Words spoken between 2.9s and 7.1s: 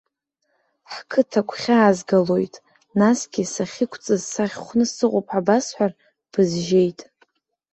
насгьы сахьықәҵыз сахьхәны сыҟоуп ҳәа басҳәар, бызжьеит.